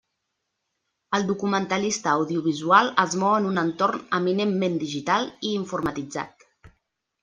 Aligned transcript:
El 1.17 1.27
documentalista 1.31 2.15
audiovisual 2.21 2.91
es 3.05 3.15
mou 3.27 3.37
en 3.43 3.47
un 3.53 3.63
entorn 3.67 4.05
eminentment 4.23 4.83
digital 4.89 5.33
i 5.49 5.57
informatitzat. 5.63 6.53